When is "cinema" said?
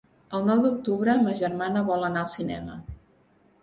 2.37-2.85